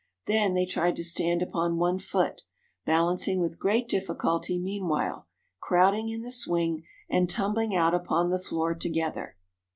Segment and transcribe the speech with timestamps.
[0.25, 2.41] Then they tried to stand upon one foot,
[2.85, 5.27] balancing with great difficulty meanwhile,
[5.59, 9.37] crowding into the swing and tumbling out upon the floor together.